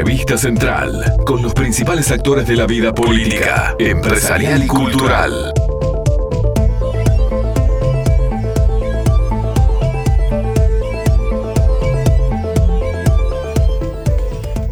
[0.00, 5.52] Entrevista Central con los principales actores de la vida política, empresarial y cultural.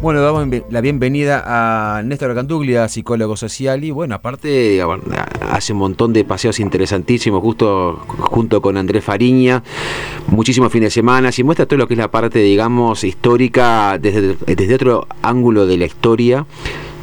[0.01, 4.81] Bueno, damos la bienvenida a Néstor Cantuglia, psicólogo social y bueno, aparte
[5.41, 9.61] hace un montón de paseos interesantísimos justo junto con Andrés Fariña,
[10.27, 14.37] muchísimos fines de semana y muestra todo lo que es la parte, digamos, histórica desde,
[14.45, 16.45] desde otro ángulo de la historia,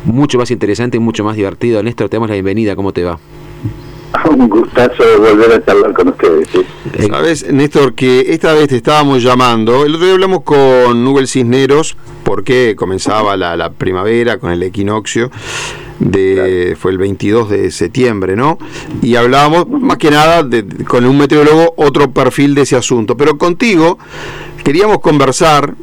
[0.06, 1.82] mucho más interesante y mucho más divertido.
[1.82, 3.18] Néstor, te damos la bienvenida, ¿cómo te va?
[4.30, 6.48] Un gustazo volver a charlar con ustedes.
[6.54, 9.84] Eh, Sabes, Néstor, que esta vez te estábamos llamando.
[9.84, 15.30] El otro día hablamos con Nubel Cisneros, porque comenzaba la, primavera con el equinoccio.
[15.98, 18.58] De, fue el 22 de septiembre, ¿no?
[19.00, 23.16] Y hablábamos más que nada de, con un meteorólogo otro perfil de ese asunto.
[23.16, 23.98] Pero contigo
[24.62, 25.74] queríamos conversar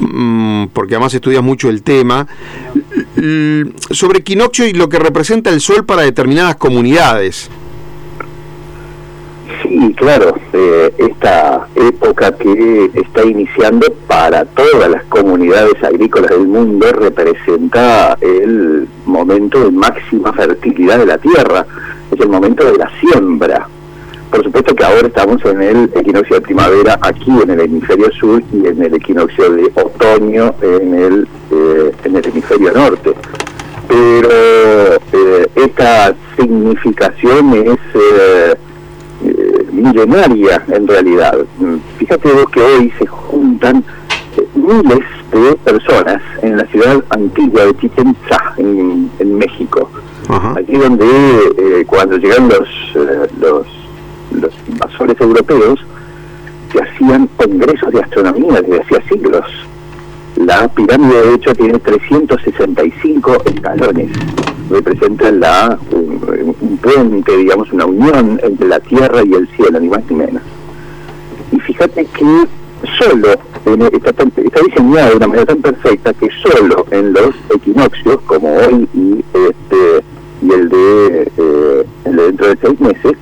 [0.00, 2.26] mm, porque además estudias mucho el tema,
[3.90, 7.50] sobre equinoccio y lo que representa el sol para determinadas comunidades.
[9.62, 16.86] Sí, claro, eh, esta época que está iniciando para todas las comunidades agrícolas del mundo
[16.92, 21.66] representa el momento de máxima fertilidad de la tierra,
[22.10, 23.66] es el momento de la siembra.
[24.30, 28.42] Por supuesto que ahora estamos en el equinoccio de primavera aquí en el hemisferio sur
[28.52, 33.14] y en el equinoccio de otoño en el, eh, en el hemisferio norte.
[33.88, 38.57] Pero eh, esta significación es
[39.88, 41.38] millonaria en realidad.
[41.98, 43.84] Fíjate vos que hoy se juntan
[44.36, 49.90] eh, miles de personas en la ciudad antigua de Chichen Itza, en, México.
[50.56, 53.66] Allí donde eh, cuando llegaron los, eh, los,
[54.32, 55.80] los invasores europeos,
[56.72, 59.46] se hacían congresos de astronomía desde hacía siglos.
[60.36, 64.10] La pirámide de hecho tiene 365 escalones
[64.70, 70.02] representa la, un, puente, digamos, una unión entre la tierra y el cielo, ni más
[70.08, 70.42] ni menos.
[71.52, 72.46] Y fíjate que
[72.98, 73.28] solo,
[73.92, 78.88] está, está diseñado de una manera tan perfecta que solo en los equinoccios, como hoy
[78.94, 80.04] y, este,
[80.42, 83.12] y el, de, eh, el de dentro de seis meses,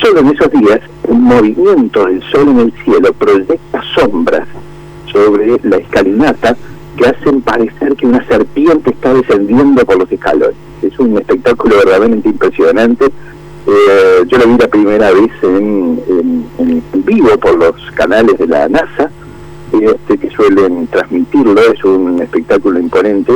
[0.00, 4.46] solo en esos días el movimiento del sol en el cielo proyecta sombras
[5.12, 6.56] sobre la escalinata
[6.96, 10.63] que hacen parecer que una serpiente está descendiendo por los escalones.
[10.94, 13.06] Es un espectáculo verdaderamente impresionante.
[13.66, 16.44] Eh, yo lo vi la primera vez en,
[17.04, 19.10] vivo por los canales de la NASA,
[19.72, 23.34] este, que suelen transmitirlo, es un espectáculo imponente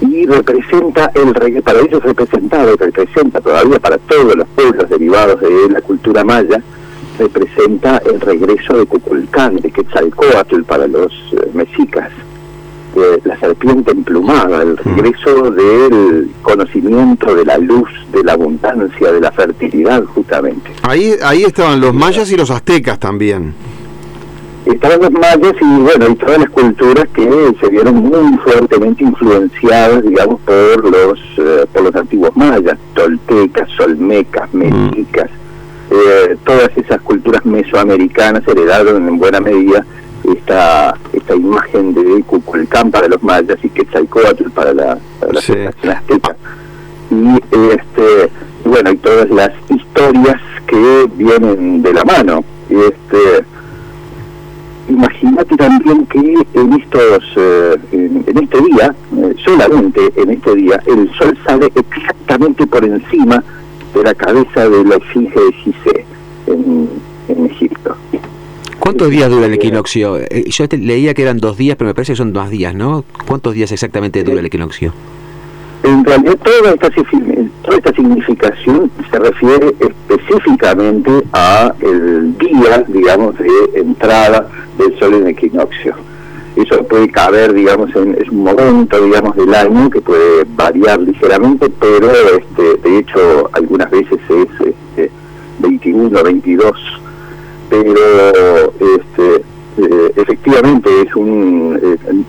[0.00, 5.82] y representa el para ellos representado, representa todavía para todos los pueblos derivados de la
[5.82, 6.62] cultura maya,
[7.18, 11.12] representa el regreso de Cuculcán, de Quetzalcoatl para los
[12.96, 19.20] eh, la serpiente emplumada, el regreso del conocimiento de la luz, de la abundancia, de
[19.20, 20.72] la fertilidad, justamente.
[20.82, 23.54] Ahí, ahí estaban los mayas y los aztecas también.
[24.66, 30.02] Estaban los mayas y bueno, y todas las culturas que se vieron muy fuertemente influenciadas,
[30.02, 35.30] digamos, por los eh, por los antiguos mayas, toltecas, solmecas, mexicas,
[35.90, 39.84] eh, todas esas culturas mesoamericanas heredaron en buena medida
[40.24, 46.36] esta, esta imagen de Cuculcán para los mayas y Quetzalcóatl para la, para la azteca.
[47.10, 47.40] Y
[47.72, 48.30] este
[48.64, 52.44] bueno, y todas las historias que vienen de la mano.
[52.68, 53.44] Este,
[54.88, 61.10] imagínate también que en estos eh, en, este día eh, solamente en este día el
[61.18, 63.42] sol sale exactamente por encima
[63.94, 66.04] de la cabeza de la esfinge de Gizeh
[66.46, 66.88] en,
[67.28, 67.96] en Egipto
[68.90, 70.18] ¿Cuántos días dura el equinoccio?
[70.18, 73.04] Eh, yo leía que eran dos días, pero me parece que son dos días, ¿no?
[73.24, 74.92] ¿Cuántos días exactamente dura el equinoccio?
[75.84, 76.90] En realidad toda esta,
[77.62, 85.22] toda esta significación se refiere específicamente a el día, digamos, de entrada del sol en
[85.22, 85.94] el equinoccio.
[86.56, 91.70] Eso puede caber, digamos, en, es un momento, digamos, del año que puede variar ligeramente,
[91.78, 95.12] pero este, de hecho algunas veces es este,
[95.60, 97.00] 21, 22
[97.70, 98.69] pero
[100.16, 101.78] efectivamente es un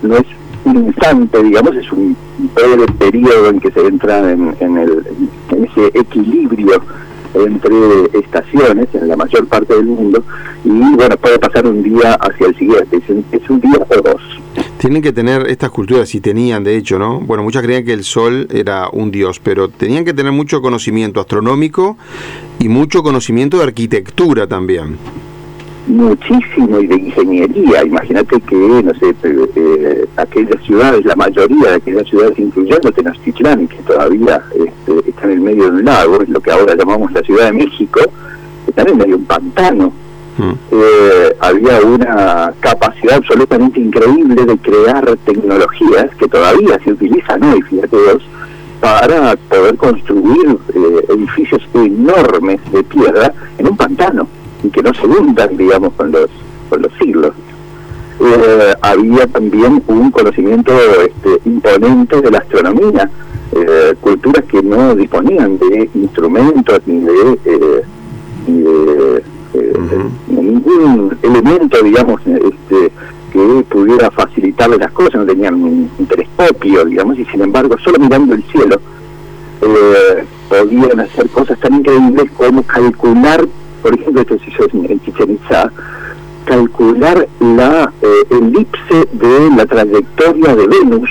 [0.02, 0.26] no es
[0.64, 2.16] un instante, digamos, es un
[2.54, 5.06] breve periodo en que se entra en, el,
[5.50, 6.82] en ese equilibrio
[7.34, 10.22] entre estaciones en la mayor parte del mundo
[10.64, 13.00] y bueno, puede pasar un día hacia el siguiente,
[13.32, 14.22] es un, día o dos.
[14.78, 17.20] Tienen que tener estas culturas, y tenían de hecho, ¿no?
[17.20, 21.20] Bueno, muchas creían que el sol era un dios, pero tenían que tener mucho conocimiento
[21.20, 21.96] astronómico
[22.60, 24.98] y mucho conocimiento de arquitectura también.
[25.86, 27.84] Muchísimo y de ingeniería.
[27.84, 33.68] Imagínate que, no sé, eh, eh, aquellas ciudades, la mayoría de aquellas ciudades, incluyendo Tenochtitlán,
[33.68, 37.12] que todavía este, está en el medio de un lago, es lo que ahora llamamos
[37.12, 38.00] la Ciudad de México,
[38.66, 39.92] están en medio de un pantano.
[40.38, 40.52] Mm.
[40.70, 47.96] Eh, había una capacidad absolutamente increíble de crear tecnologías que todavía se utilizan hoy, fíjate
[47.96, 48.22] vos,
[48.80, 50.58] para poder construir
[51.08, 54.26] edificios enormes de piedra en un pantano
[54.62, 56.28] y que no se hundan, digamos, con los,
[56.68, 57.32] con los siglos.
[58.20, 60.72] Eh, había también un conocimiento
[61.02, 63.10] este, imponente de la astronomía,
[63.52, 67.38] eh, culturas que no disponían de instrumentos ni de,
[68.46, 69.22] eh,
[70.28, 72.92] ningún elemento, digamos, este,
[73.32, 78.34] que pudiera facilitarle las cosas, no tenían un, telescopio, digamos, y sin embargo, solo mirando
[78.34, 78.76] el cielo,
[80.48, 83.46] podían hacer cosas tan increíbles como calcular
[83.82, 85.70] por ejemplo, esto se hizo en Chichen Itza,
[86.44, 91.10] calcular la eh, elipse de la trayectoria de Venus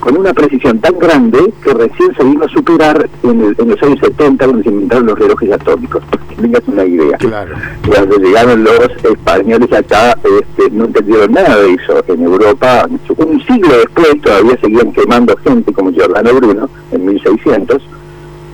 [0.00, 4.44] con una precisión tan grande que recién se vino a superar en, los años 70
[4.44, 6.02] cuando se inventaron los relojes atómicos,
[6.40, 7.16] tengas una idea.
[7.18, 7.54] Claro.
[7.86, 12.04] Cuando llegaron los españoles acá, este, no entendieron nada de eso.
[12.08, 17.82] En Europa, un siglo después, todavía seguían quemando gente como Giordano Bruno, en 1600,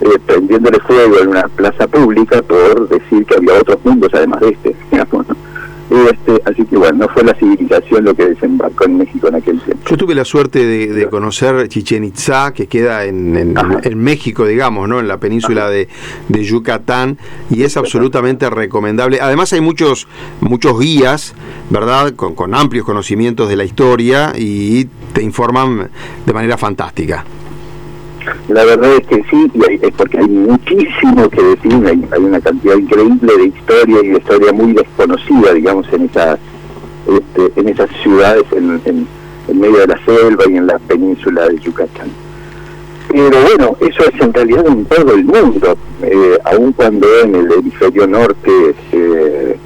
[0.00, 4.48] eh, prendiéndole fuego en una plaza pública por decir que había otros mundos además de
[4.50, 4.76] este.
[5.90, 9.60] Este, así que bueno, no fue la civilización lo que desembarcó en México en aquel
[9.60, 9.88] tiempo.
[9.88, 13.54] Yo tuve la suerte de, conocer Chichen Itza, que queda en,
[13.96, 14.98] México, digamos, ¿no?
[14.98, 15.88] en la península de,
[16.28, 17.18] Yucatán,
[17.50, 19.20] y es absolutamente recomendable.
[19.20, 20.08] Además hay muchos,
[20.40, 21.34] muchos guías,
[21.70, 25.90] ¿verdad?, con, con amplios conocimientos de la historia y te informan
[26.26, 27.24] de manera fantástica.
[28.48, 32.76] La verdad es que sí, y es porque hay muchísimo que decir, hay, una cantidad
[32.76, 36.38] increíble de historia y de historia muy desconocida, digamos, en esas,
[37.06, 39.06] este, en esas ciudades en,
[39.52, 42.08] medio de la selva y en la península de Yucatán.
[43.08, 47.52] Pero bueno, eso es en realidad en todo el mundo, eh, aun cuando en el
[47.52, 49.58] hemisferio norte eh,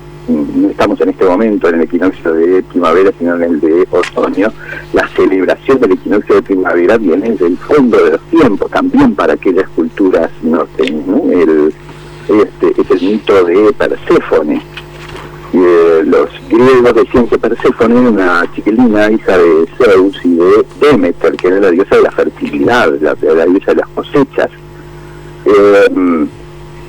[0.79, 4.53] estamos en este momento en el equinoccio de primavera, sino en el de otoño,
[4.93, 9.69] la celebración del equinoccio de primavera viene del fondo de los tiempos, también para aquellas
[9.71, 11.05] culturas norteñas.
[11.05, 11.33] ¿no?
[11.33, 11.75] El,
[12.29, 14.63] este, es el mito de Perséfone.
[15.53, 21.35] Eh, los griegos decían que Perséfone era una chiquilina, hija de Zeus y de Demeter,
[21.35, 24.51] que era la diosa de la fertilidad, la, diosa de las cosechas.
[25.45, 26.29] Eh,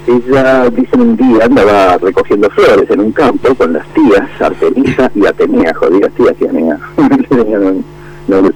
[0.09, 5.25] ella, dicen un día, andaba recogiendo flores en un campo con las tías, Artemisa y
[5.25, 6.79] Atenea, jodidas tías y Atenea,
[8.27, 8.49] no, no,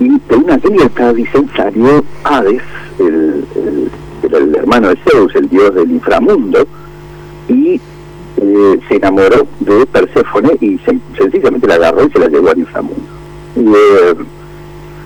[0.00, 2.62] y de una grieta, dicen, salió Hades,
[2.98, 3.44] el,
[4.22, 6.66] el, hermano de Zeus, el dios del inframundo,
[7.48, 7.80] y
[8.38, 10.78] eh, se enamoró de Perséfone y
[11.18, 13.02] sencillamente la agarró y se la llevó al inframundo.
[13.56, 14.14] Eh,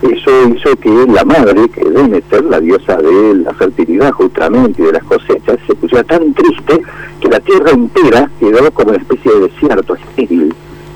[0.01, 4.91] eso hizo que la madre, que Demeter, la diosa de la fertilidad justamente y de
[4.93, 6.81] las cosechas, se pusiera tan triste
[7.21, 10.53] que la tierra entera quedó como una especie de desierto estéril,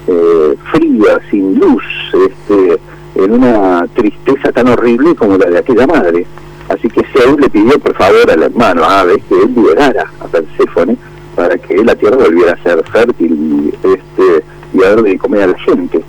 [0.08, 2.80] eh, fría, sin luz, este,
[3.16, 6.26] en una tristeza tan horrible como la de aquella madre.
[6.70, 10.98] Así que Zeus le pidió por favor al hermano Aves que él liberara a Perséfone
[11.36, 14.44] para que la tierra volviera a ser fértil y, este,
[14.74, 16.04] y a darle de comer a la gente.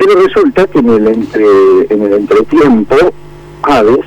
[0.00, 1.44] Pero resulta que en el, entre,
[1.90, 2.96] en el entretiempo,
[3.60, 4.06] Hades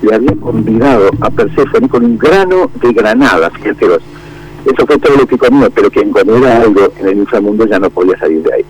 [0.00, 3.84] le había convidado a Perséfone con un grano de granada, fíjate
[4.64, 7.90] Eso fue todo lo que comió, pero quien comiera algo en el inframundo ya no
[7.90, 8.64] podía salir de ahí.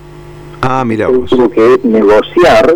[0.61, 1.29] Ah, mira vos.
[1.29, 2.75] Tuvo que negociar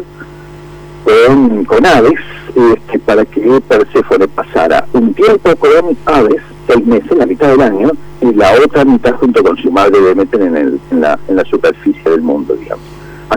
[1.04, 2.22] con, con Hades
[2.56, 7.92] este, para que Perséfone pasara un tiempo con Hades, seis meses, la mitad del año,
[8.22, 11.44] y la otra mitad junto con su madre Demeter en, el, en, la, en la
[11.44, 12.91] superficie del mundo, digamos.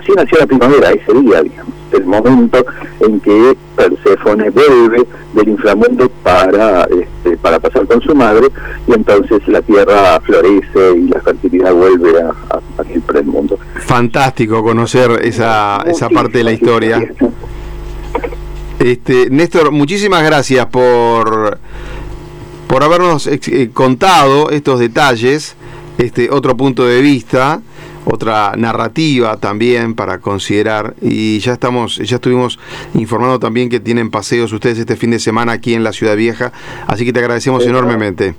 [0.04, 2.62] Así nació la primavera, ese día, digamos, el momento
[3.00, 8.49] en que Perséfone vuelve del inframundo para, este, para pasar con su madre
[8.87, 13.58] y entonces la tierra florece y la fertilidad vuelve a, a, el mundo.
[13.76, 17.02] Fantástico conocer esa, esa parte de la historia.
[18.78, 21.58] Este, Néstor, muchísimas gracias por,
[22.66, 25.56] por habernos eh, contado estos detalles,
[25.96, 27.62] este otro punto de vista
[28.04, 32.58] otra narrativa también para considerar y ya estamos ya estuvimos
[32.94, 36.52] informando también que tienen paseos ustedes este fin de semana aquí en la Ciudad Vieja
[36.87, 38.34] así que te agradecemos enormemente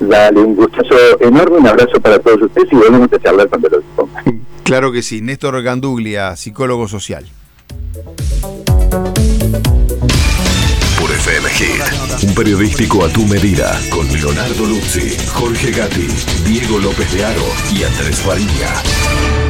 [0.00, 3.80] Dale, un gustazo enorme, un abrazo para todos ustedes y volvemos a charlar cuando lo
[3.80, 4.40] dispongan.
[4.64, 7.26] Claro que sí, Néstor Ganduglia, psicólogo social.
[11.20, 11.48] FM.
[12.22, 13.78] Un periodístico a tu medida.
[13.90, 16.08] Con Leonardo Luzzi, Jorge Gatti,
[16.44, 19.49] Diego López de Aro y Andrés Fariña.